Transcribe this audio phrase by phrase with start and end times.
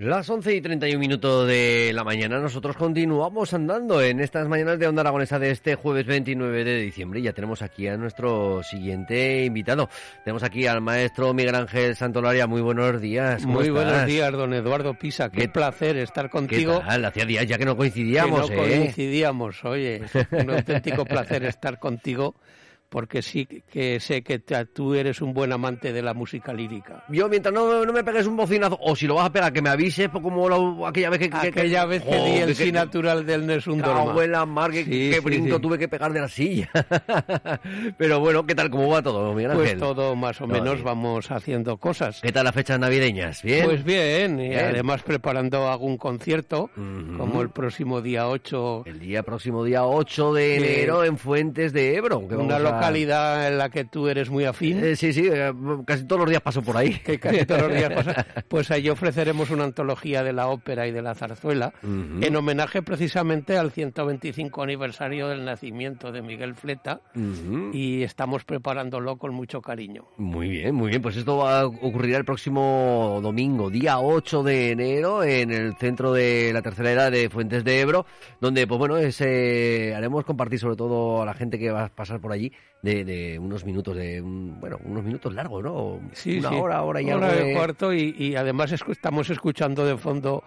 [0.00, 4.86] Las 11 y 31 minutos de la mañana, nosotros continuamos andando en estas mañanas de
[4.86, 7.20] Onda Aragonesa de este jueves 29 de diciembre.
[7.20, 9.88] Ya tenemos aquí a nuestro siguiente invitado.
[10.22, 12.46] Tenemos aquí al maestro Miguel Ángel Santolaria.
[12.46, 13.42] Muy buenos días.
[13.42, 13.84] ¿cómo Muy estás?
[13.86, 15.30] buenos días, don Eduardo Pisa.
[15.30, 16.78] Qué, ¿Qué- placer estar ¿Qué contigo.
[16.78, 17.04] tal?
[17.04, 18.76] Hacía días ya que no que coincidíamos, no ¿eh?
[18.78, 22.36] coincidíamos, oye, es un auténtico placer estar contigo
[22.88, 27.04] porque sí que sé que tú eres un buen amante de la música lírica.
[27.08, 29.60] Yo, mientras no, no me pegues un bocinazo, o si lo vas a pegar, que
[29.62, 31.30] me avises, pues como la- aquella vez que...
[31.30, 34.06] que- que- Aquella vez que Jo, di el que- sí natural del Nessun Dorma.
[34.06, 35.62] Cago en la mar, que, Sí, brinco sí.
[35.62, 36.70] tuve que pegar de la silla.
[37.98, 38.70] Pero bueno, ¿qué tal?
[38.70, 40.84] ¿Cómo va todo, Miguel Pues todo más o Todo menos bien.
[40.84, 42.20] vamos haciendo cosas.
[42.22, 43.42] ¿Qué tal las fechas navideñas?
[43.42, 43.64] ¿Bien?
[43.64, 49.64] Pues bien, y además preparando algún concierto, como el próximo día 8, El día próximo,
[49.64, 52.26] día 8 de enero, en Fuentes de Ebro.
[52.28, 54.82] que una vamos a- localidad en la que tú eres muy afín.
[54.84, 55.52] Eh, sí, sí, eh,
[55.86, 56.94] casi todos los días paso por ahí.
[57.04, 60.92] que casi todos los días pasa, pues ahí ofreceremos una antología de la ópera y
[60.92, 67.00] de la zarzuela en homenaje precisamente al 125 aniversario del nacimiento de Miguel Fleta
[67.72, 70.06] y estamos preparándolo con mucho cariño.
[70.16, 71.02] Muy bien, muy bien.
[71.02, 76.12] Pues esto va a ocurrir el próximo domingo, día 8 de enero, en el centro
[76.12, 78.06] de la tercera edad de Fuentes de Ebro,
[78.40, 81.88] donde, pues bueno, es, eh, haremos compartir sobre todo a la gente que va a
[81.88, 82.52] pasar por allí
[82.82, 86.00] de, de unos minutos, de un- bueno, unos minutos largos, ¿no?
[86.12, 86.54] Sí, Una sí.
[86.56, 89.96] hora, hora y Hora algo y de- cuarto y, y además escu- estamos escuchando de
[89.96, 90.44] fondo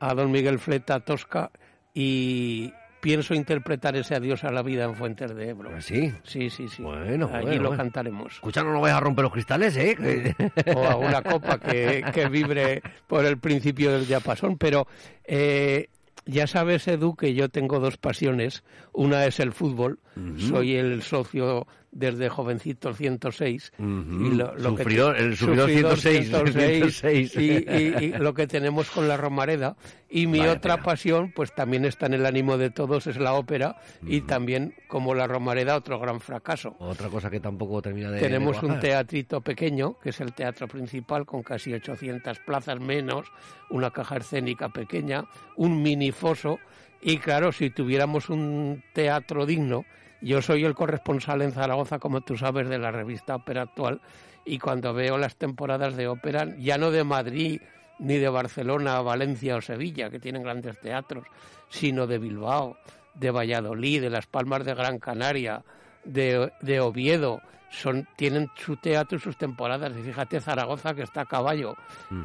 [0.00, 1.50] a don Miguel Fleta Tosca
[1.94, 5.70] y pienso interpretar ese adiós a la vida en Fuentes de Ebro.
[5.80, 6.12] Sí.
[6.22, 6.82] Sí, sí, sí.
[6.82, 7.82] Bueno, Allí bueno, lo bueno.
[7.82, 8.34] cantaremos.
[8.34, 9.96] Escucha, no vayas a romper los cristales, ¿eh?
[10.76, 14.56] O a una copa que, que vibre por el principio del diapasón.
[14.56, 14.86] Pero
[15.24, 15.88] eh,
[16.26, 18.62] ya sabes, Edu, que yo tengo dos pasiones.
[18.92, 19.98] Una es el fútbol.
[20.38, 23.72] Soy el socio desde jovencito 106.
[23.78, 23.84] Ujú.
[24.26, 27.36] y lo, lo que Sufridor- el sufridor 106, 106.
[27.36, 29.76] y, y- y lo que tenemos con la Romareda.
[30.08, 30.82] Y mi Vaya otra tela.
[30.84, 33.76] pasión, pues también está en el ánimo de todos, es la ópera.
[34.06, 36.74] Y también, como la Romareda, otro gran fracaso.
[36.78, 38.20] Otra cosa que tampoco termina de.
[38.20, 43.26] Tenemos de un teatrito pequeño, que es el teatro principal, con casi 800 plazas menos,
[43.70, 45.24] una caja escénica pequeña,
[45.56, 46.58] un minifoso.
[47.00, 49.84] Y claro, si tuviéramos un teatro digno,
[50.22, 54.00] yo soy el corresponsal en Zaragoza, como tú sabes, de la revista Ópera Actual,
[54.44, 57.60] y cuando veo las temporadas de ópera, ya no de Madrid,
[57.98, 61.24] ni de Barcelona, Valencia o Sevilla, que tienen grandes teatros,
[61.68, 62.76] sino de Bilbao,
[63.14, 65.62] de Valladolid, de Las Palmas de Gran Canaria,
[66.04, 67.40] de, de Oviedo,
[67.70, 69.92] son, tienen su teatro y sus temporadas.
[69.96, 71.74] Y fíjate, Zaragoza, que está a caballo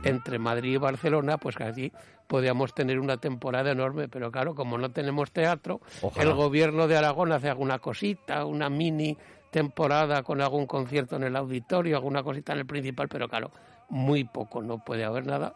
[0.04, 1.92] entre Madrid y Barcelona, pues que
[2.28, 6.30] aquí podríamos tener una temporada enorme, pero claro, como no tenemos teatro, Ojalá.
[6.30, 9.18] el gobierno de Aragón hace alguna cosita, una mini
[9.52, 13.52] temporada con algún concierto en el auditorio, alguna cosita en el principal, pero claro,
[13.90, 15.56] muy poco, no puede haber nada.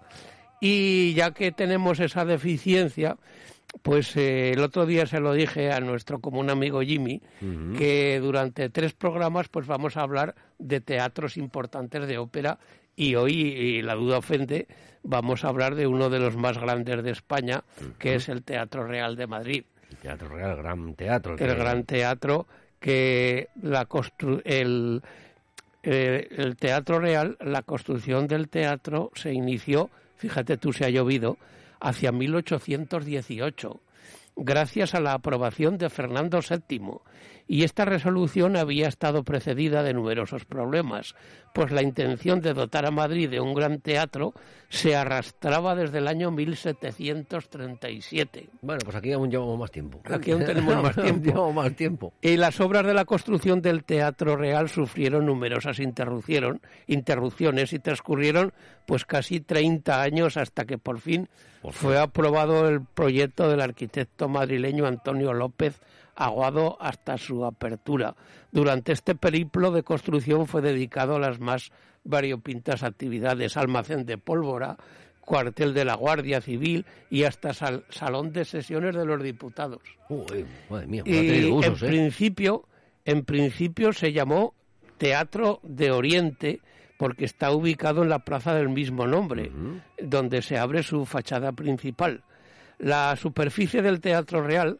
[0.62, 3.18] Y ya que tenemos esa deficiencia,
[3.82, 7.22] pues eh, el otro día se lo dije a nuestro común amigo Jimmy,
[7.78, 12.60] que durante tres programas pues vamos a hablar de teatros importantes de ópera
[12.96, 14.68] y hoy, y la duda ofende,
[15.04, 17.64] vamos a hablar de uno de los más grandes de España,
[18.00, 19.64] que es el Teatro Real de Madrid.
[19.90, 21.36] El Teatro Real, gran teatro.
[21.38, 22.48] el gran teatro
[22.80, 25.02] que la constru el,
[25.84, 31.38] eh, el teatro real la construcción del teatro se inició fíjate tú se ha llovido
[31.80, 33.80] hacia 1818
[34.36, 36.80] gracias a la aprobación de Fernando VII
[37.52, 41.16] y esta resolución había estado precedida de numerosos problemas,
[41.54, 44.34] pues la intención de dotar a Madrid de un gran teatro
[44.70, 48.48] se arrastraba desde el año 1737.
[48.62, 50.00] Bueno, pues aquí aún llevamos más tiempo.
[50.06, 51.26] Aquí aún tenemos más tiempo.
[51.26, 52.14] llevamos más tiempo.
[52.22, 55.78] Y las obras de la construcción del Teatro Real sufrieron numerosas
[56.88, 58.54] interrupciones y transcurrieron
[58.86, 61.28] pues casi 30 años hasta que por fin
[61.70, 65.82] fue aprobado el proyecto del arquitecto madrileño Antonio López
[66.26, 68.16] aguado hasta su apertura.
[68.52, 71.72] Durante este periplo de construcción fue dedicado a las más
[72.04, 74.78] variopintas actividades, almacén de pólvora,
[75.22, 79.82] cuartel de la Guardia Civil y hasta salón de sesiones de los diputados.
[80.70, 81.72] madre mía, y en ¿eh?
[81.80, 82.68] principio,
[83.06, 84.54] en principio se llamó
[84.98, 86.60] Teatro de Oriente
[86.98, 89.52] porque está ubicado en la plaza del mismo nombre,
[90.00, 92.24] donde se abre su fachada principal.
[92.78, 94.80] La superficie del Teatro Real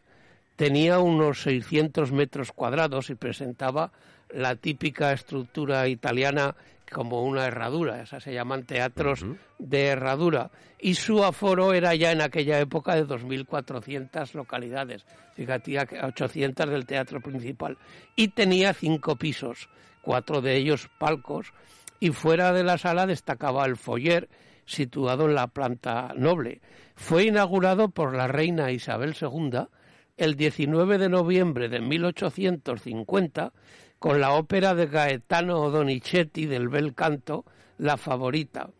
[0.56, 3.92] tenía unos 600 metros cuadrados y presentaba
[4.30, 6.54] la típica estructura italiana
[6.92, 9.24] como una herradura, esas se llaman teatros
[9.58, 16.68] de herradura, y su aforo era ya en aquella época de 2.400 localidades, fíjate, 800
[16.68, 17.78] del teatro principal,
[18.14, 19.68] y tenía cinco pisos,
[20.02, 21.52] cuatro de ellos palcos,
[21.98, 24.28] y fuera de la sala destacaba el foyer,
[24.66, 26.60] situado en la planta noble.
[26.94, 29.66] Fue inaugurado por la reina Isabel II
[30.16, 33.52] el 19 de noviembre de 1850
[33.98, 37.44] con la ópera de Gaetano Donizetti del bel canto
[37.78, 38.70] La Favorita.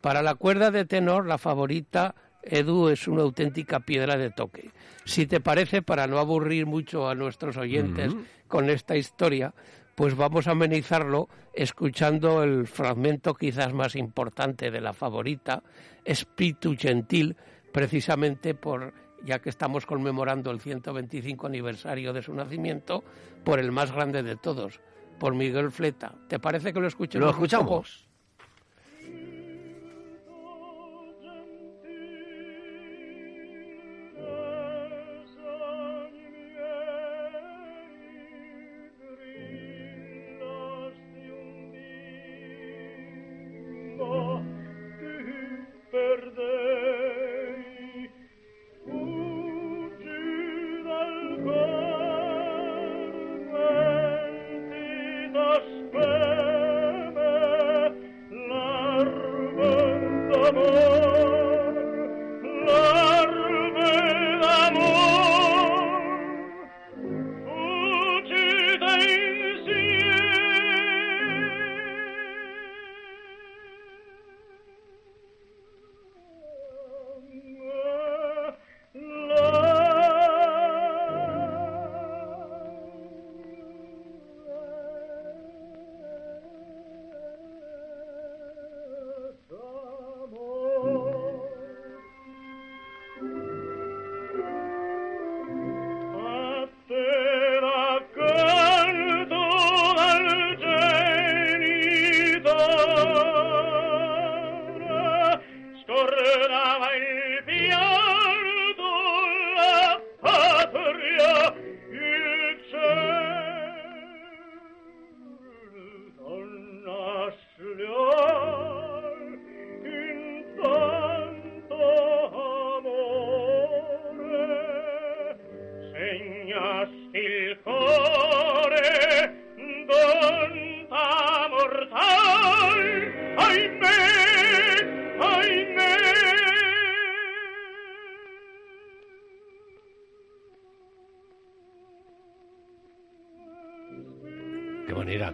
[0.00, 4.70] Para la cuerda de tenor, La Favorita, Edu, es una auténtica piedra de toque.
[5.04, 8.12] Si te parece, para no aburrir mucho a nuestros oyentes
[8.48, 9.54] con esta historia,
[9.94, 15.62] pues vamos a amenizarlo escuchando el fragmento quizás más importante de La Favorita,
[16.04, 17.36] Espíritu Gentil,
[17.72, 18.92] precisamente por
[19.24, 23.04] ya que estamos conmemorando el 125 aniversario de su nacimiento,
[23.44, 24.80] por el más grande de todos,
[25.18, 26.14] por Miguel Fleta.
[26.28, 27.26] ¿Te parece que lo escuchemos?
[27.26, 28.05] Lo escuchamos.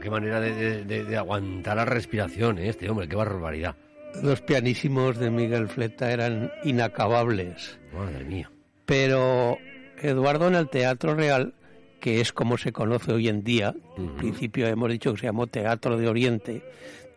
[0.02, 2.68] Qué manera de, aguantar la respiración, ¿eh?
[2.68, 3.76] este hombre, qué barbaridad.
[4.22, 7.78] Los pianísimos de Miguel Fleta eran inacabables.
[7.94, 8.50] Madre mía.
[8.84, 9.56] Pero
[10.02, 11.54] Eduardo en el Teatro Real,
[12.00, 15.46] que es como se conoce hoy en día, en principio hemos dicho que se llamó
[15.46, 16.62] Teatro de Oriente,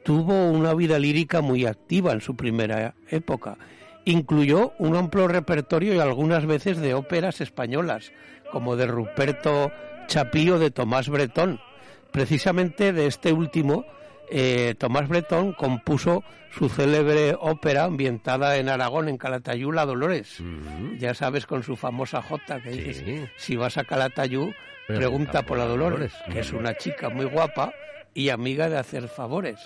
[0.04, 3.58] tuvo una vida lírica muy activa en su primera época.
[4.06, 8.13] Incluyó un amplio repertorio y algunas veces de óperas españolas,
[8.51, 9.72] como de Ruperto
[10.08, 11.60] Chapío de Tomás Bretón
[12.15, 13.86] Precisamente de este último,
[14.29, 20.41] eh, Tomás Bretón compuso su célebre ópera ambientada en Aragón, en Calatayú, La Dolores.
[20.98, 24.53] Ya sabes, con su famosa jota que dice, si vas a Calatayú,
[24.88, 27.74] pregunta, por la Dolores, que es una chica muy guapa
[28.13, 29.60] y amiga de hacer favores.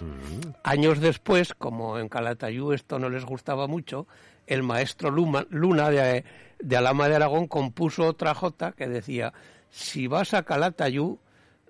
[0.63, 4.07] Años después, como en Calatayú esto no les gustaba mucho,
[4.47, 6.23] el maestro Luna de,
[6.57, 9.33] de Alama de Aragón compuso otra jota que decía,
[9.69, 11.19] si vas a Calatayú,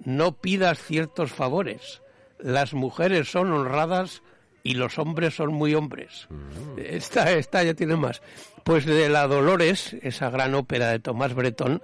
[0.03, 2.01] no pidas ciertos favores.
[2.39, 4.22] Las mujeres son honradas
[4.63, 6.27] y los hombres son muy hombres.
[6.29, 6.79] Mm.
[6.79, 8.22] Esta, esta ya tiene más.
[8.63, 11.82] Pues de La Dolores, esa gran ópera de Tomás Bretón,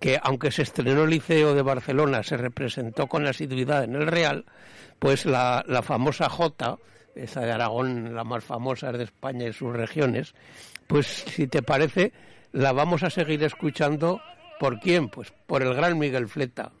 [0.00, 4.44] que aunque se estrenó el Liceo de Barcelona, se representó con asiduidad en el Real,
[4.98, 6.78] pues la, la famosa Jota,
[7.14, 10.34] esa de Aragón, la más famosa de España y sus regiones,
[10.86, 12.12] pues si te parece,
[12.52, 14.20] la vamos a seguir escuchando
[14.58, 15.08] ¿Por quién?
[15.08, 16.72] Pues por el gran Miguel Fleta.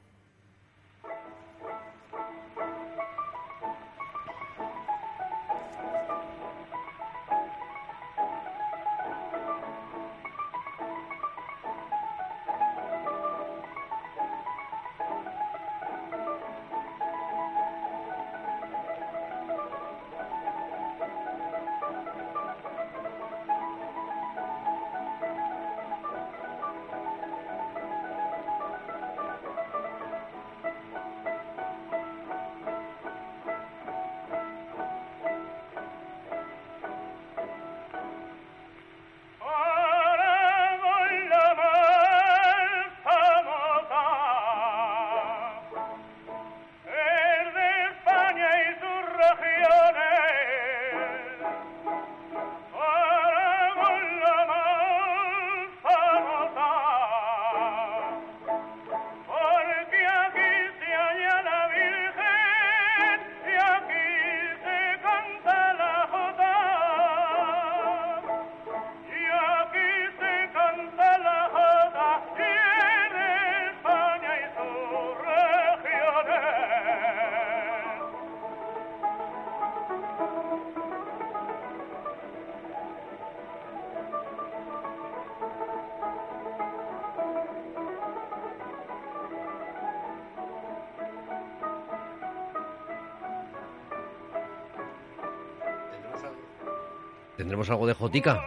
[97.58, 98.40] ¿Tendremos algo de Jotica?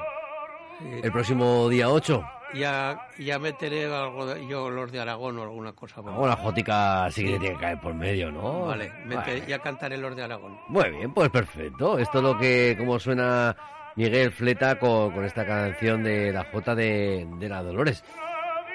[1.04, 2.24] El próximo día 8.
[2.54, 6.00] Ya, ya meteré algo de, yo los de Aragón o alguna cosa.
[6.00, 8.68] Bueno, la Jotica sí que tiene que caer por medio, ¿no?
[8.68, 10.58] Vale, meteré, ya cantaré los de Aragón.
[10.70, 12.00] Muy bien, pues perfecto.
[12.00, 13.54] Esto es lo que, como suena
[13.98, 18.06] Miguel Fleta con, con esta canción de la Jota de, de la Dolores.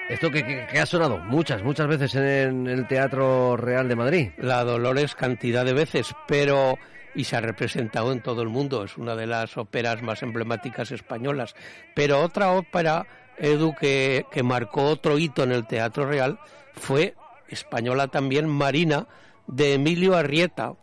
[0.07, 4.29] Esto que, que, que, ha sonado muchas, muchas veces en el Teatro Real de Madrid.
[4.37, 6.77] La Dolores cantidad de veces, pero
[7.17, 8.83] y se ha representado en todo el mundo.
[8.83, 11.55] Es una de las óperas más emblemáticas españolas.
[11.95, 13.07] Pero otra ópera,
[13.37, 16.39] Edu, que, que marcó otro hito en el Teatro Real
[16.73, 17.15] fue
[17.49, 19.07] española también, Marina,
[19.47, 20.75] de Emilio Arrieta.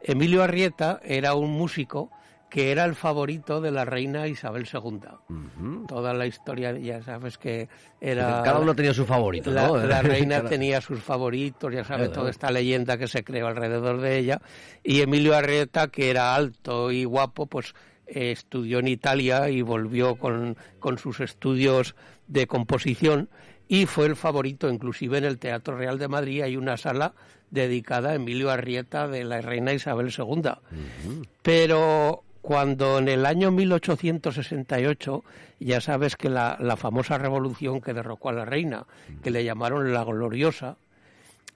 [0.00, 2.10] Emilio Arrieta era un músico
[2.50, 4.80] que era el favorito de la reina Isabel II.
[4.80, 5.86] Uh -huh.
[5.86, 7.68] Toda la historia, ya sabes que
[8.00, 8.42] era...
[8.42, 9.76] Cada uno tenía su favorito, la, ¿no?
[9.78, 14.18] La reina tenía sus favoritos, ya sabes, toda esta leyenda que se creó alrededor de
[14.18, 14.42] ella.
[14.82, 17.72] Y Emilio Arrieta, que era alto y guapo, pues
[18.06, 21.94] eh, estudió en Italia y volvió con, con sus estudios
[22.26, 23.28] de composición
[23.68, 27.14] y fue el favorito, inclusive en el Teatro Real de Madrid hay una sala
[27.50, 30.24] dedicada a Emilio Arrieta de la reina Isabel II.
[30.24, 31.28] Uh -huh.
[31.42, 35.24] Pero cuando en el año 1868,
[35.60, 38.86] ya sabes que la, la, famosa revolución que derrocó a la reina,
[39.22, 40.76] que le llamaron la gloriosa,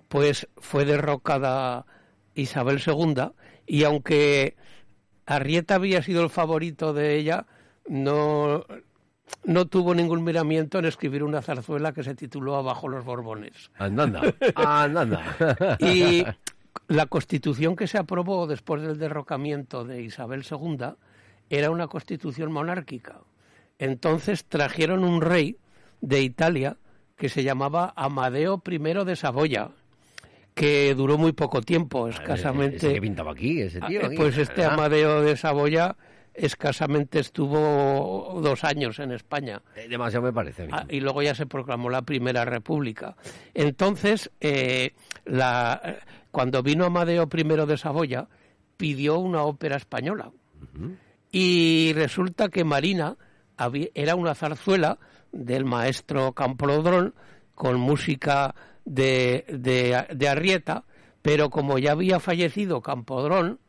[0.08, 1.86] pues fue derrocada
[2.34, 3.30] Isabel II
[3.66, 4.56] y aunque
[5.26, 7.46] Arrieta había sido el favorito de ella,
[7.88, 8.64] no,
[9.44, 13.70] no tuvo ningún miramiento en escribir una zarzuela que se tituló Abajo los Borbones.
[13.78, 14.22] Andanda,
[14.54, 15.76] andanda.
[15.80, 16.24] y
[16.88, 20.94] la constitución que se aprobó después del derrocamiento de Isabel II
[21.50, 23.20] era una constitución monárquica.
[23.78, 25.58] Entonces trajeron un rey
[26.00, 26.76] de Italia
[27.16, 29.70] que se llamaba Amadeo I de Saboya,
[30.54, 32.76] que duró muy poco tiempo, escasamente.
[32.76, 34.06] ¿Ese que pintaba aquí, ese tío?
[34.06, 34.74] Aquí, pues este ¿verdad?
[34.74, 35.96] Amadeo de Saboya
[36.32, 39.62] escasamente estuvo dos años en España.
[39.88, 40.68] Demasiado me parece.
[40.70, 43.16] Ah, y luego ya se proclamó la Primera República.
[43.54, 45.80] Entonces, eh, la,
[46.34, 48.26] cuando vino Amadeo I de Saboya,
[48.76, 50.32] pidió una ópera española.
[50.60, 50.96] Uh -huh.
[51.30, 53.16] Y resulta que Marina
[53.56, 54.98] había, era una zarzuela
[55.30, 57.14] del maestro Camprodrón
[57.54, 60.82] con música de, de, de Arrieta,
[61.22, 63.60] pero como ya había fallecido Campodrón,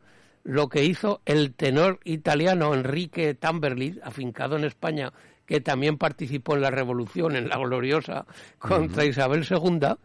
[0.44, 5.14] lo que hizo el tenor italiano Enrique Tamberlid, afincado en España,
[5.46, 8.26] que también participó en la revolución, en la gloriosa,
[8.58, 9.10] contra uh -huh.
[9.12, 9.98] Isabel II,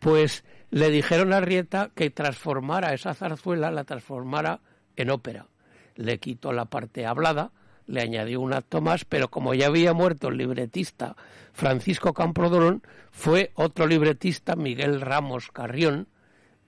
[0.00, 4.58] pues le dijeron a Arrieta que transformara esa zarzuela, la transformara
[4.96, 5.46] en ópera.
[5.94, 7.52] Le quitó la parte hablada,
[7.86, 11.14] le añadió un acto más, pero como ya había muerto el libretista
[11.52, 16.08] Francisco Camprodrón, fue otro libretista, Miguel Ramos Carrión,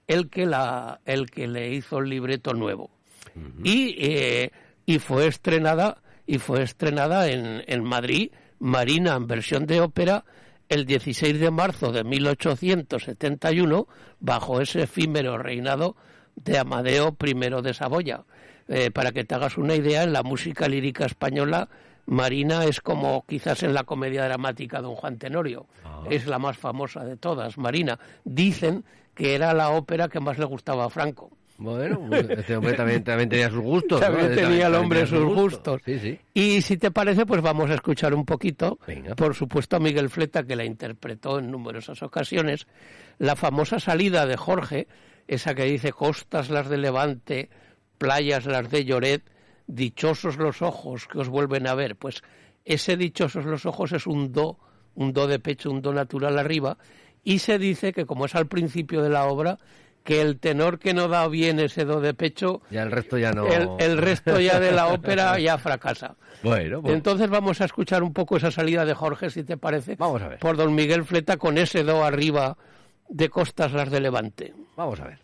[0.07, 2.89] el que, la, el que le hizo el libreto nuevo.
[3.35, 3.61] Uh -huh.
[3.65, 4.51] y, eh,
[4.85, 10.23] y fue estrenada y fue estrenada en, en Madrid, Marina en versión de ópera,
[10.69, 13.87] el 16 de marzo de 1871,
[14.19, 15.95] bajo ese efímero reinado
[16.35, 18.23] de Amadeo I de Saboya.
[18.67, 21.69] Eh, para que te hagas una idea, en la música lírica española
[22.07, 25.67] Marina es como quizás en la comedia dramática Don Juan Tenorio.
[25.83, 26.03] Ah.
[26.09, 27.99] Es la más famosa de todas, Marina.
[28.23, 31.36] Dicen que era la ópera que más le gustaba a Franco.
[31.57, 33.99] Bueno, pues este hombre también, también tenía sus gustos.
[33.99, 34.05] ¿no?
[34.05, 35.81] También tenía el hombre tenía sus gustos.
[35.83, 36.19] Sí, sí.
[36.33, 39.15] Y si te parece, pues vamos a escuchar un poquito, Venga.
[39.15, 42.67] por supuesto, a Miguel Fleta, que la interpretó en numerosas ocasiones,
[43.17, 44.87] la famosa salida de Jorge,
[45.27, 47.49] esa que dice costas las de Levante,
[47.97, 49.23] playas las de Lloret,
[49.65, 51.95] dichosos los ojos que os vuelven a ver.
[51.95, 52.21] Pues
[52.65, 54.59] ese dichosos los ojos es un do,
[54.95, 56.77] un do de pecho, un do natural arriba,
[57.23, 59.57] y se dice que como es al principio de la obra,
[60.07, 63.33] que el tenor que no da bien ese do de pecho, Ya el resto ya
[63.33, 63.45] no.
[63.45, 66.15] el, el resto ya de la ópera ya fracasa.
[66.43, 69.97] Bueno, pues Entonces vamos a escuchar un poco esa salida de Jorge, si te parece,
[69.97, 70.39] Vamos a ver.
[70.39, 72.55] por don Miguel Fleta con ese do arriba
[73.09, 74.53] de costas las de Levante.
[74.77, 75.19] vamos a ver.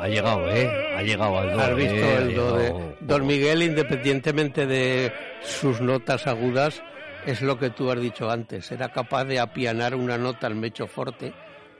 [0.00, 0.68] Ha llegado, ¿eh?
[0.96, 1.60] Ha llegado al do.
[1.60, 2.96] ¿Has visto eh, el do de.
[3.00, 6.82] Don Miguel, independientemente de sus notas agudas,
[7.24, 10.86] es lo que tú has dicho antes, era capaz de apianar una nota al mecho
[10.86, 11.32] forte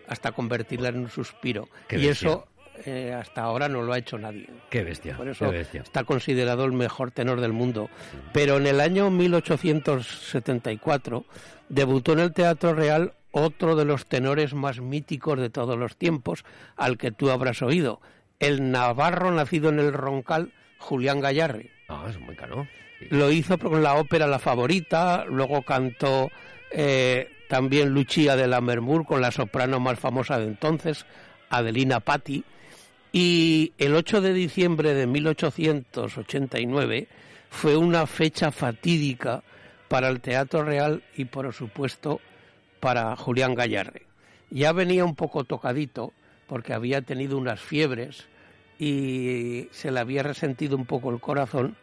[0.08, 1.68] hasta convertirla en un suspiro.
[1.88, 2.28] Qué y bestia.
[2.30, 2.46] eso
[2.84, 4.48] eh, hasta ahora no lo ha hecho nadie.
[4.70, 5.82] Qué bestia, Por qué eso bestia.
[5.82, 7.88] está considerado el mejor tenor del mundo.
[8.32, 11.24] Pero en el año 1874
[11.68, 16.44] debutó en el Teatro Real otro de los tenores más míticos de todos los tiempos,
[16.76, 18.00] al que tú habrás oído,
[18.40, 21.70] el navarro nacido en el Roncal, Julián Gallarre.
[21.88, 22.66] Ah, es muy caro.
[22.98, 23.06] Sí.
[23.10, 26.30] Lo hizo con la ópera La Favorita, luego cantó
[26.70, 31.04] eh, también Lucia de la Mermur con la soprano más famosa de entonces,
[31.50, 32.44] Adelina Patti.
[33.12, 37.08] Y el 8 de diciembre de 1889
[37.50, 39.42] fue una fecha fatídica
[39.88, 42.20] para el Teatro Real y, por supuesto,
[42.80, 44.02] para Julián Gallarre.
[44.50, 46.12] Ya venía un poco tocadito
[46.46, 48.26] porque había tenido unas fiebres
[48.78, 51.76] y se le había resentido un poco el corazón,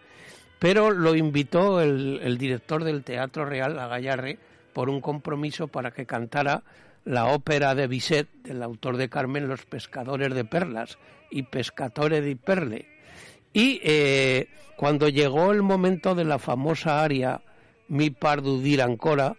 [0.60, 4.38] pero lo invitó el, director del Teatro Real a Gallarre
[4.72, 6.64] por un compromiso para que cantara
[7.06, 10.98] la ópera de Bizet, del autor de Carmen, Los pescadores de perlas
[11.30, 12.88] y Pescatore di Perle.
[13.52, 17.42] Y eh, cuando llegó el momento de la famosa aria
[17.88, 19.36] Mi pardu dir ancora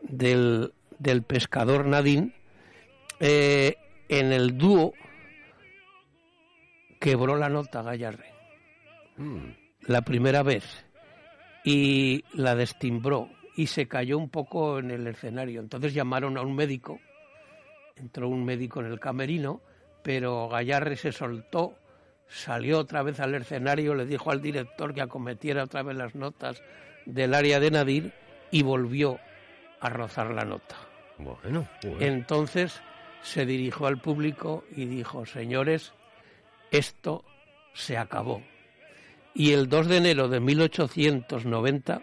[0.00, 2.32] del, del pescador Nadine,
[3.20, 3.76] eh,
[4.08, 4.92] en el dúo
[7.00, 8.32] quebró la nota Gallarre
[9.16, 9.50] Mm.
[9.88, 10.64] la primera vez
[11.64, 15.60] y la destimbró y se cayó un poco en el escenario.
[15.60, 17.00] Entonces llamaron a un médico,
[17.96, 19.60] entró un médico en el camerino,
[20.04, 21.74] pero Gallarre se soltó,
[22.28, 26.62] salió otra vez al escenario, le dijo al director que acometiera otra vez las notas
[27.04, 28.12] del área de Nadir
[28.52, 29.18] y volvió
[29.80, 30.76] a rozar la nota.
[31.18, 31.96] Bueno, bueno.
[32.00, 32.80] Entonces
[33.22, 35.92] se dirigió al público y dijo, señores,
[36.70, 37.24] esto
[37.74, 38.42] se acabó.
[39.34, 42.02] Y el 2 de enero de 1890,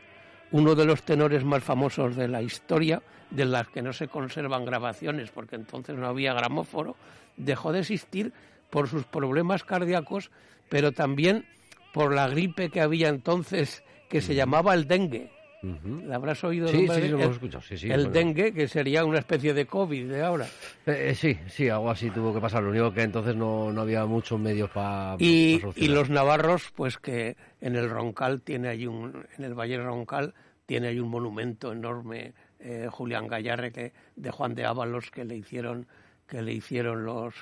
[0.51, 4.65] uno de los tenores más famosos de la historia, de las que no se conservan
[4.65, 6.95] grabaciones, porque entonces no había gramóforo,
[7.35, 8.31] dejó de existir
[8.69, 10.31] por sus problemas cardíacos,
[10.69, 11.45] pero también
[11.93, 15.31] por la gripe que había entonces, que se llamaba el dengue.
[15.73, 16.01] Ujú.
[16.05, 16.67] ¿La habrás oído?
[16.67, 17.61] Sí, sí, lo hemos escuchado.
[17.63, 18.11] Sí, sí, el bueno.
[18.13, 20.45] dengue, que sería una especie de COVID de ahora.
[20.85, 22.61] Eh, eh, sí, sí, algo así tuvo que pasar.
[22.63, 26.97] Lo único que entonces no, no había muchos medios para Y, y los navarros, pues
[26.97, 30.33] que en el Roncal tiene ahí un, en el Valle Roncal
[30.65, 35.35] tiene ahí un monumento enorme, eh, Julián Gallarre, que, de Juan de Ábalos, que le
[35.35, 35.85] hicieron,
[36.27, 37.35] que le hicieron los,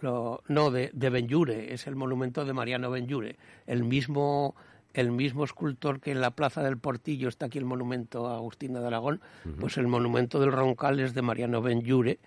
[0.00, 4.54] lo- no, de, de es el monumento de Mariano Benlliure, el mismo,
[4.94, 8.80] el mismo escultor que en la Plaza del Portillo está aquí el monumento a Agustina
[8.80, 9.20] de Aragón,
[9.58, 12.18] pues el monumento del Roncal es de Mariano Benlliure.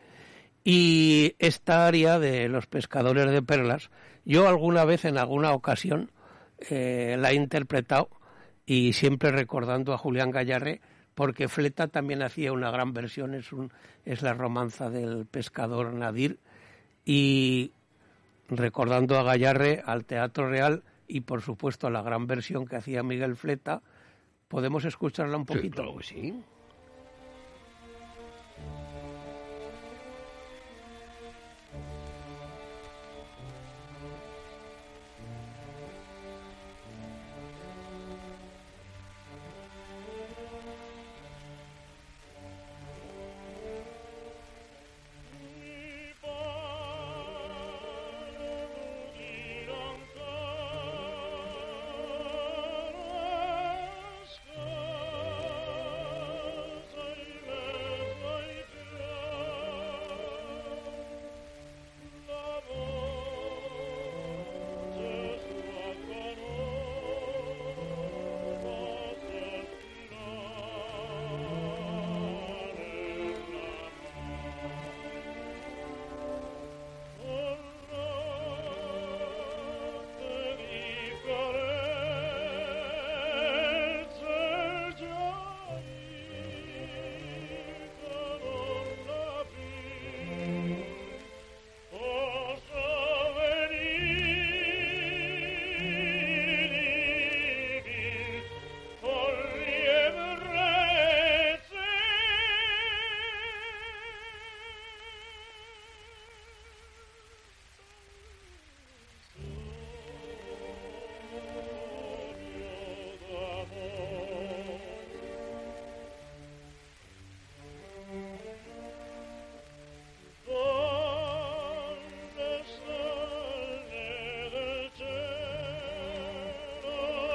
[0.63, 3.89] Y esta área de los pescadores de perlas,
[4.23, 6.11] yo alguna vez en alguna ocasión
[6.69, 8.09] eh, la he interpretado
[8.65, 10.79] y siempre recordando a Julián Gallarre,
[11.15, 13.71] porque Fleta también hacía una gran versión, es, un,
[14.05, 16.39] es la romanza del pescador Nadir,
[17.05, 17.71] y
[18.47, 23.35] recordando a Gallarre, al Teatro Real y por supuesto la gran versión que hacía Miguel
[23.35, 23.81] Fleta,
[24.47, 25.75] podemos escucharla un Sí, poquito.
[25.83, 26.43] claro que sí.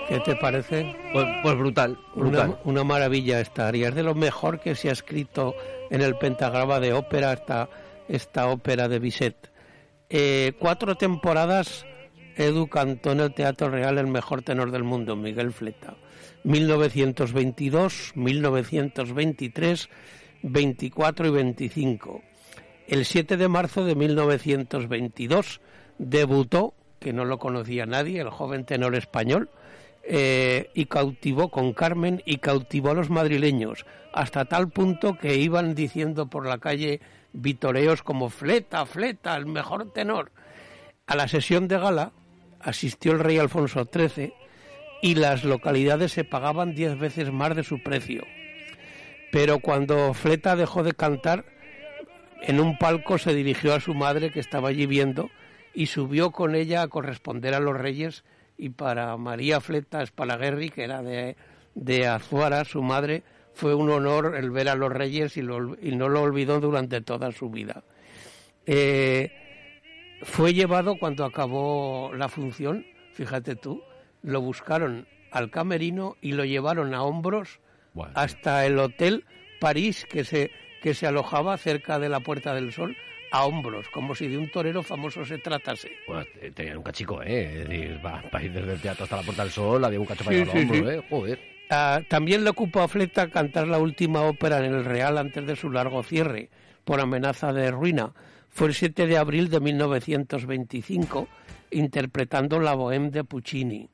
[0.09, 0.97] ¿Qué te parece?
[1.13, 2.49] Pues, pues brutal, brutal.
[2.49, 3.89] Una, una maravilla esta área.
[3.89, 5.55] Es de lo mejor que se ha escrito
[5.91, 7.69] en el pentagrama de ópera, esta,
[8.09, 9.51] esta ópera de Bizet.
[10.09, 11.85] Eh, cuatro temporadas
[12.37, 15.97] Edu cantó en el Teatro Real el mejor tenor del mundo, Miguel Fleta.
[16.45, 19.89] 1922, 1923,
[20.43, 22.23] 24 y 25.
[22.87, 25.61] El 7 de marzo de 1922
[25.99, 29.51] debutó, que no lo conocía nadie, el joven tenor español,
[30.11, 35.75] eh, y cautivó con Carmen y cautivó a los madrileños, hasta tal punto que iban
[35.75, 37.03] diciendo por la calle
[37.35, 40.33] vitoreos como Fleta, Fleta, el mejor tenor.
[41.07, 42.13] A la sesión de gala
[42.59, 44.33] asistió el rey Alfonso XIII
[45.03, 48.25] y las localidades se pagaban diez veces más de su precio.
[49.31, 51.45] Pero cuando Fleta dejó de cantar,
[52.41, 55.29] en un palco se dirigió a su madre que estaba allí viendo
[55.75, 58.25] y subió con ella a corresponder a los reyes
[58.59, 61.37] y para María Fleta Espalaguerri, que era de,
[61.75, 63.23] de Azuara, su madre,
[63.55, 67.01] fue un honor el ver a los reyes y, lo- y no lo olvidó durante
[67.01, 67.83] toda su vida.
[68.67, 69.33] Eh,
[70.23, 73.83] fue llevado cuando acabó la función, fíjate tú,
[74.23, 77.61] lo buscaron al camerino y lo llevaron a hombros
[77.95, 78.13] Bueno.
[78.17, 79.25] hasta el hotel
[79.61, 80.51] París que se,
[80.83, 82.97] que se alojaba cerca de la Puerta del Sol
[83.31, 85.91] a hombros, como si de un torero famoso se tratase.
[86.07, 87.63] Bueno, te- tenían un cachico, ¿eh?
[87.63, 90.07] Es decir, va, para ir desde el teatro hasta la Puerta del Sol, había un
[90.07, 90.97] cacho para Sí, sí, hombro, sí.
[90.97, 91.03] ¿eh?
[91.11, 91.39] Joder.
[91.71, 95.55] Ah, también le ocupó a Fleta cantar la última ópera en el Real antes de
[95.57, 96.49] su largo cierre,
[96.85, 98.13] por amenaza de ruina.
[98.49, 101.29] Fue el 7 de abril de 1925,
[101.71, 103.89] interpretando la Bohème de Puccini.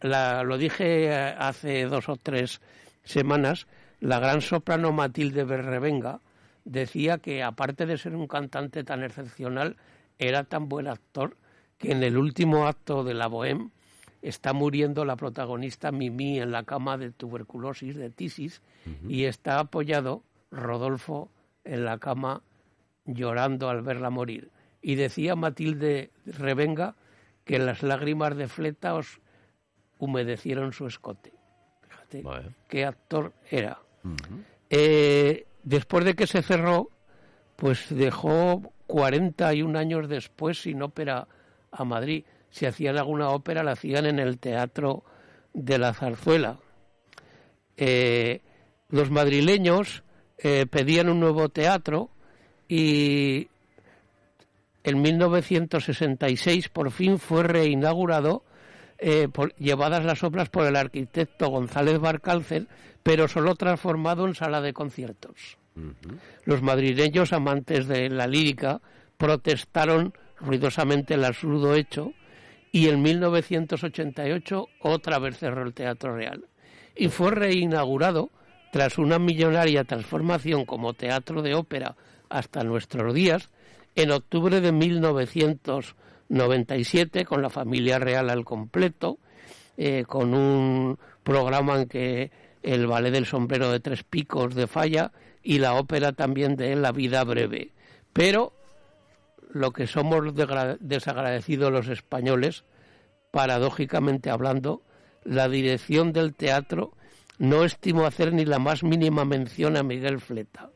[0.00, 2.60] La- lo dije eh, hace dos o tres
[3.04, 3.66] semanas,
[4.00, 6.20] la gran soprano Matilde Berrevenga
[6.68, 9.76] decía que aparte de ser un cantante tan excepcional,
[10.18, 11.36] era tan buen actor
[11.78, 13.70] que en el último acto de la Bohème
[14.20, 18.62] está muriendo la protagonista Mimi en la cama de tuberculosis, de tisis,
[19.08, 21.30] y está apoyado Rodolfo
[21.64, 22.42] en la cama
[23.04, 24.50] llorando al verla morir.
[24.82, 26.96] Y decía Matilde Revenga
[27.44, 29.20] que las lágrimas de Fleta os
[29.98, 31.32] humedecieron su escote.
[31.82, 32.24] Fíjate
[32.68, 33.78] qué actor era.
[34.70, 36.88] Eh, después de que se cerró,
[37.56, 41.28] pues dejó 41 años después sin ópera
[41.70, 42.24] a Madrid.
[42.50, 45.04] Si hacían alguna ópera, la hacían en el Teatro
[45.52, 46.58] de la Zarzuela.
[47.76, 48.40] Eh,
[48.88, 50.02] los madrileños
[50.38, 52.10] eh, pedían un nuevo teatro
[52.68, 53.48] y
[54.84, 58.42] en 1966 por fin fue reinaugurado,
[58.98, 62.66] eh, por- llevadas las obras por el arquitecto González Barcálcer,
[63.02, 65.57] pero solo transformado en sala de conciertos.
[66.44, 68.80] Los madrileños amantes de la lírica
[69.16, 72.12] protestaron ruidosamente el absurdo hecho
[72.72, 76.46] y en 1988 otra vez cerró el Teatro Real.
[76.94, 78.30] Y fue reinaugurado
[78.72, 81.96] tras una millonaria transformación como teatro de ópera
[82.28, 83.50] hasta nuestros días
[83.94, 89.18] en octubre de 1997 con la familia real al completo,
[89.76, 92.30] eh, con un programa en que
[92.62, 95.10] el ballet del sombrero de tres picos de Falla
[95.42, 97.72] y la ópera también de La vida breve.
[98.12, 98.52] Pero
[99.50, 100.34] lo que somos
[100.80, 102.64] desagradecidos los españoles,
[103.30, 104.82] paradójicamente hablando,
[105.24, 106.92] la dirección del teatro
[107.38, 110.70] no estimó hacer ni la más mínima mención a Miguel Fleta.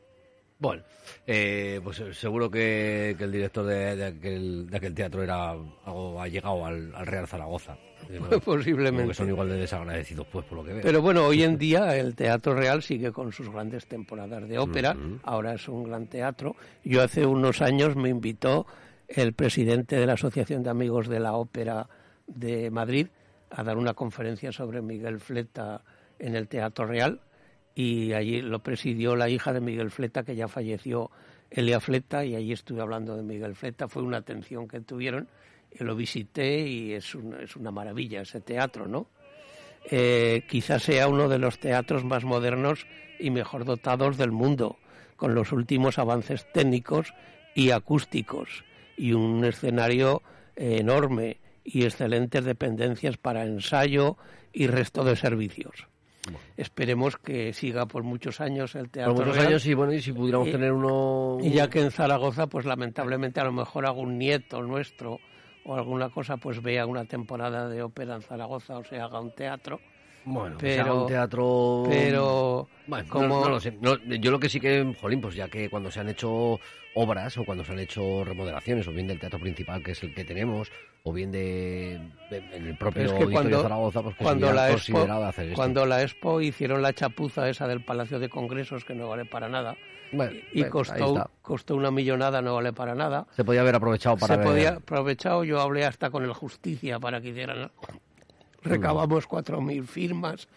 [0.63, 0.81] Bueno,
[1.27, 5.49] eh, pues eh, seguro que, que el director de, de aquel, de aquel teatro era
[5.49, 7.77] algo ha llegado al, al Real Zaragoza.
[8.09, 8.39] ¿no?
[8.45, 9.03] Posiblemente.
[9.03, 10.81] Porque son igual de desagradecidos, pues, por lo que veo.
[10.81, 14.95] Pero bueno, hoy en día el Teatro Real sigue con sus grandes temporadas de ópera,
[15.23, 16.55] ahora es un gran teatro.
[16.85, 18.65] Yo hace unos años me invitó
[19.09, 21.89] el presidente de la Asociación de Amigos de la Ópera
[22.25, 23.07] de Madrid
[23.49, 25.81] a dar una conferencia sobre Miguel Fleta
[26.19, 27.19] en el Teatro Real
[27.75, 31.11] y allí lo presidió la hija de Miguel Fleta que ya falleció,
[31.49, 33.87] Elia Fleta, y allí estuve hablando de Miguel Fleta.
[33.87, 35.27] Fue una atención que tuvieron,
[35.79, 39.07] lo visité y es una, es una maravilla ese teatro, ¿no?
[39.85, 42.85] eh, quizás sea uno de los teatros más modernos
[43.19, 44.77] y mejor dotados del mundo,
[45.15, 47.13] con los últimos avances técnicos
[47.55, 48.63] y acústicos,
[48.97, 50.21] y un escenario
[50.55, 54.17] enorme y excelentes dependencias para ensayo
[54.51, 55.87] y resto de servicios.
[56.57, 59.13] Esperemos que siga por muchos años el teatro.
[59.15, 59.47] por muchos Real.
[59.49, 61.37] años, y bueno, y si pudiéramos Y- tener uno...
[61.41, 65.19] Y ya que en Zaragoza, pues lamentablemente a lo mejor algún nieto nuestro
[65.65, 69.33] o alguna cosa, pues vea una temporada de ópera en Zaragoza o se haga un
[69.33, 69.79] teatro.
[70.25, 71.83] Bueno, pero- un teatro...
[71.89, 73.77] Pero Bueno, no- como no, lo sé.
[73.81, 76.59] No, yo lo que sí que, jolín, pues ya que cuando se han hecho
[76.95, 80.13] obras o cuando se han hecho remodelaciones, o bien del teatro principal, que es el
[80.13, 80.71] que tenemos,
[81.03, 84.69] o bien de, de- en el propio es que cuando, Zaragoza, pues que cuando la
[84.71, 85.55] Expo, considerado hacer esto.
[85.55, 89.49] cuando la Expo hicieron la chapuza esa del Palacio de Congresos que no vale para
[89.49, 89.75] nada
[90.11, 93.25] Bueno, y bueno, costó costó una millonada no vale para nada.
[93.35, 96.99] Se podía haber aprovechado para se ver- podía aprovechado, yo hablé hasta con el Justicia
[96.99, 97.71] para que hicieran
[98.63, 100.47] recabamos cuatro mil firmas,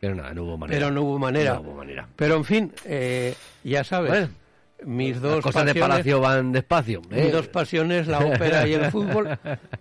[0.00, 0.78] Pero nada, no hubo manera.
[0.80, 1.54] pero no hubo manera.
[1.54, 2.06] No hubo manera.
[2.16, 4.28] Pero en fin, eh, ya sabes, Bueno,
[4.86, 7.00] mis Las dos cosas de Palacio van despacio.
[7.10, 7.22] ¿eh?
[7.24, 9.38] mis dos pasiones, la ópera y el fútbol,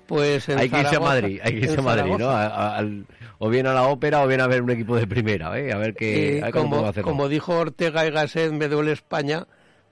[0.07, 2.17] pues en hay que irse a Madrid, hay que irse a Madrid, ¿no?
[2.19, 2.55] Zaragoza.
[2.55, 3.05] A- a- al-
[3.39, 5.73] o bien a la ópera o bien a ver un equipo de primera, ¿eh?
[5.73, 9.45] A ver qué, a ver como, como dijo Ortega y Gasset, me duele España,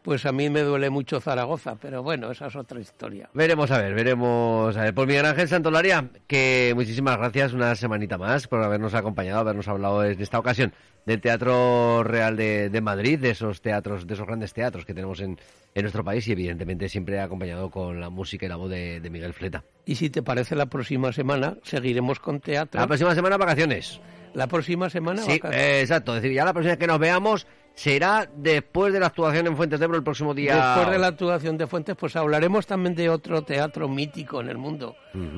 [0.03, 3.29] pues a mí me duele mucho Zaragoza, pero bueno, esa es otra historia.
[3.33, 4.93] Veremos a ver, veremos a ver.
[4.93, 10.03] Pues Miguel Ángel Santolaria, que muchísimas gracias una semanita más por habernos acompañado, habernos hablado
[10.03, 10.73] en esta ocasión
[11.05, 15.19] del Teatro Real de, de Madrid, de esos teatros, de esos grandes teatros que tenemos
[15.19, 15.39] en,
[15.73, 19.09] en nuestro país y evidentemente siempre acompañado con la música y la voz de, de
[19.09, 19.63] Miguel Fleta.
[19.85, 22.79] Y si te parece, la próxima semana seguiremos con teatro.
[22.79, 23.99] La próxima semana vacaciones.
[24.33, 26.15] La próxima semana Sí, vaca- eh, exacto.
[26.15, 29.55] Es decir, ya la próxima vez que nos veamos será después de la actuación en
[29.57, 30.55] Fuentes de Ebro el próximo día.
[30.75, 34.57] Después de la actuación de Fuentes, pues hablaremos también de otro teatro mítico en el
[34.57, 34.95] mundo,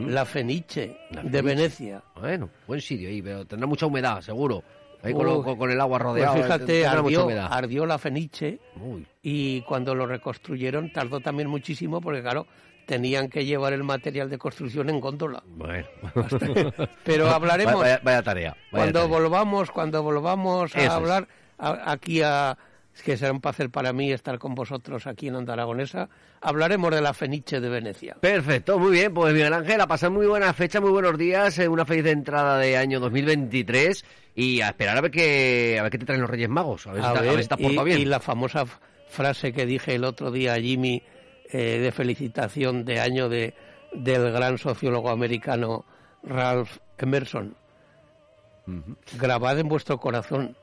[0.08, 1.42] La Fenice, La de.
[1.42, 2.02] Venecia.
[2.20, 4.64] Bueno, buen sitio ahí, pero tendrá mucha humedad, seguro.
[5.02, 6.36] Ahí con, lo- el agua Pues rodeado.
[6.36, 12.22] fíjate, tendrá mucha ardió, La Fenice Uy, y cuando lo reconstruyeron tardó también muchísimo porque,
[12.22, 12.48] claro,
[12.86, 15.44] tenían que llevar el material de construcción en góndola.
[15.46, 15.86] bueno.
[17.04, 18.52] Pero hablaremos Vaya, vaya tarea.
[18.52, 19.18] vaya cuando tarea.
[19.20, 20.98] volvamos, cuando volvamos a Eso es.
[21.70, 22.58] A- aquí a
[23.04, 26.10] que será un placer para mí estar con vosotros aquí en Onda Aragonesa,
[26.42, 28.16] hablaremos de la Fenice de Venecia.
[28.20, 29.12] Perfecto, muy bien.
[29.12, 32.60] Pues Miguel Ángel, a pasar muy buena fecha, muy buenos días, eh, una feliz entrada
[32.60, 36.30] de año 2023 y a esperar a ver qué, a ver qué te traen los
[36.30, 36.86] Reyes Magos.
[36.86, 38.00] A ver, si, te- a ver si te has y, bien.
[38.02, 38.66] y la famosa
[39.10, 41.02] frase que dije el otro día a Jimmy
[41.52, 43.56] eh, de felicitación de año de,
[43.94, 45.84] del gran sociólogo americano
[46.22, 47.56] Ralph Emerson.
[49.18, 50.56] Grabad en vuestro corazón.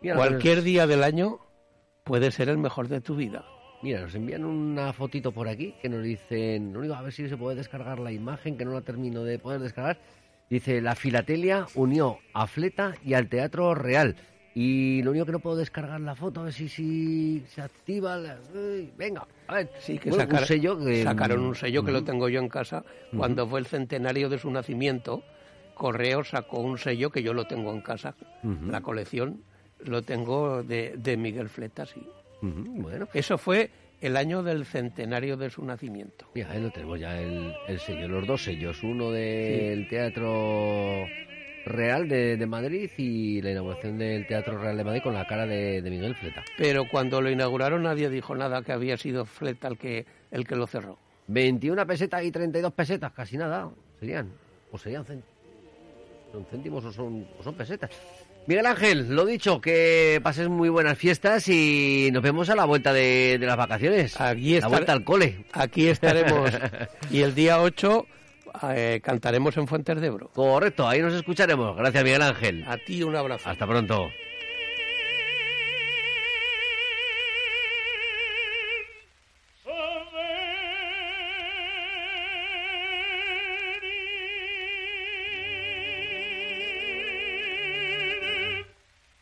[0.00, 1.38] Mira, Cualquier día del año
[2.04, 3.44] puede ser el mejor de tu vida.
[3.82, 7.28] Mira, nos envían una fotito por aquí que nos dicen, lo único, a ver si
[7.28, 9.98] se puede descargar la imagen, que no la termino de poder descargar.
[10.50, 14.16] Dice, la filatelia unió a Fleta y al Teatro Real.
[14.54, 18.16] Y lo único que no puedo descargar la foto, a ver si, si se activa.
[18.16, 19.70] la- Uy, venga, a ver.
[19.78, 22.06] Sí, que Bueno, sacar- un sello que- sacaron un sello que lo Ujú.
[22.06, 22.82] tengo yo en casa.
[23.16, 25.22] Cuando fue el centenario de su nacimiento,
[25.74, 28.16] Correo sacó un sello que yo lo tengo en casa.
[28.66, 29.42] La colección
[29.84, 32.02] lo tengo de, de Miguel Fleta, sí.
[32.40, 36.26] Bueno, Eso fue el año del centenario de su nacimiento.
[36.34, 38.82] mira, ahí lo tenemos ya, el, el sello, los dos sellos.
[38.84, 41.04] Uno del Teatro
[41.66, 45.46] Real de, de Madrid y la inauguración del Teatro Real de Madrid con la cara
[45.46, 46.44] de, de Miguel Fleta.
[46.56, 50.54] Pero cuando lo inauguraron nadie dijo nada que había sido Fleta el que, el que
[50.56, 50.98] lo cerró.
[51.26, 53.68] 21 pesetas y 32 pesetas, casi nada,
[54.00, 54.30] serían.
[54.70, 55.34] O serían céntimos.
[56.32, 57.90] ¿Son céntimos o son, o son pesetas?
[58.48, 62.94] Miguel Ángel, lo dicho, que pases muy buenas fiestas y nos vemos a la vuelta
[62.94, 64.18] de, de las vacaciones.
[64.18, 65.44] Aquí la estar- vuelta al cole.
[65.52, 66.50] Aquí estaremos.
[67.10, 68.06] y el día 8
[68.72, 70.30] eh, cantaremos en Fuentes de Ebro.
[70.32, 71.76] Correcto, ahí nos escucharemos.
[71.76, 72.64] Gracias, Miguel Ángel.
[72.66, 73.46] A ti un abrazo.
[73.50, 74.08] Hasta pronto.